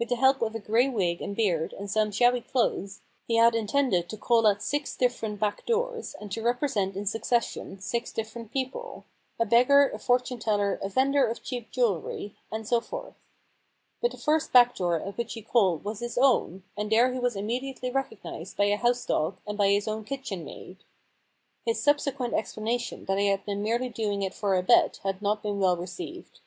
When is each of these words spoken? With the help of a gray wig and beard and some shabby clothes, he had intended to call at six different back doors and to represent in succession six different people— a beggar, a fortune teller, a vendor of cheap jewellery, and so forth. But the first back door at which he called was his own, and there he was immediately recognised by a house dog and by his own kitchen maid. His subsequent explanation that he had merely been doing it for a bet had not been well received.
With 0.00 0.08
the 0.08 0.16
help 0.16 0.42
of 0.42 0.56
a 0.56 0.58
gray 0.58 0.88
wig 0.88 1.22
and 1.22 1.36
beard 1.36 1.74
and 1.74 1.88
some 1.88 2.10
shabby 2.10 2.40
clothes, 2.40 3.02
he 3.28 3.36
had 3.36 3.54
intended 3.54 4.08
to 4.08 4.16
call 4.16 4.44
at 4.48 4.62
six 4.64 4.96
different 4.96 5.38
back 5.38 5.64
doors 5.64 6.16
and 6.20 6.32
to 6.32 6.42
represent 6.42 6.96
in 6.96 7.06
succession 7.06 7.78
six 7.78 8.10
different 8.10 8.50
people— 8.50 9.04
a 9.38 9.46
beggar, 9.46 9.88
a 9.90 10.00
fortune 10.00 10.40
teller, 10.40 10.80
a 10.82 10.88
vendor 10.88 11.24
of 11.24 11.44
cheap 11.44 11.70
jewellery, 11.70 12.34
and 12.50 12.66
so 12.66 12.80
forth. 12.80 13.14
But 14.00 14.10
the 14.10 14.16
first 14.16 14.52
back 14.52 14.74
door 14.74 15.00
at 15.00 15.16
which 15.16 15.34
he 15.34 15.42
called 15.42 15.84
was 15.84 16.00
his 16.00 16.18
own, 16.18 16.64
and 16.76 16.90
there 16.90 17.12
he 17.12 17.20
was 17.20 17.36
immediately 17.36 17.92
recognised 17.92 18.56
by 18.56 18.64
a 18.64 18.76
house 18.76 19.06
dog 19.06 19.36
and 19.46 19.56
by 19.56 19.68
his 19.68 19.86
own 19.86 20.02
kitchen 20.02 20.44
maid. 20.44 20.78
His 21.64 21.80
subsequent 21.80 22.34
explanation 22.34 23.04
that 23.04 23.18
he 23.18 23.28
had 23.28 23.46
merely 23.46 23.88
been 23.88 23.92
doing 23.92 24.22
it 24.24 24.34
for 24.34 24.56
a 24.56 24.64
bet 24.64 24.96
had 25.04 25.22
not 25.22 25.44
been 25.44 25.60
well 25.60 25.76
received. 25.76 26.40